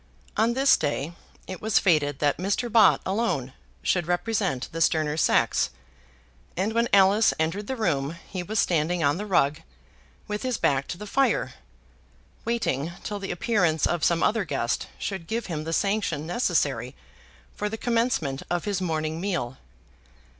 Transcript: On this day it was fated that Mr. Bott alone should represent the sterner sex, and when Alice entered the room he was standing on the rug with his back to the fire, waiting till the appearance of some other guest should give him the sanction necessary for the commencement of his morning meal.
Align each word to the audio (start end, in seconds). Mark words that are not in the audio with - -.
On 0.35 0.55
this 0.55 0.77
day 0.77 1.13
it 1.45 1.61
was 1.61 1.77
fated 1.77 2.17
that 2.17 2.39
Mr. 2.39 2.71
Bott 2.71 3.01
alone 3.05 3.53
should 3.83 4.07
represent 4.07 4.67
the 4.71 4.81
sterner 4.81 5.15
sex, 5.15 5.69
and 6.57 6.73
when 6.73 6.89
Alice 6.91 7.35
entered 7.37 7.67
the 7.67 7.75
room 7.75 8.15
he 8.27 8.41
was 8.41 8.57
standing 8.57 9.03
on 9.03 9.17
the 9.17 9.27
rug 9.27 9.61
with 10.27 10.41
his 10.41 10.57
back 10.57 10.87
to 10.87 10.97
the 10.97 11.05
fire, 11.05 11.53
waiting 12.45 12.91
till 13.03 13.19
the 13.19 13.29
appearance 13.29 13.85
of 13.85 14.03
some 14.03 14.23
other 14.23 14.43
guest 14.43 14.87
should 14.97 15.27
give 15.27 15.45
him 15.45 15.65
the 15.65 15.71
sanction 15.71 16.25
necessary 16.25 16.95
for 17.53 17.69
the 17.69 17.77
commencement 17.77 18.41
of 18.49 18.65
his 18.65 18.81
morning 18.81 19.21
meal. 19.21 19.55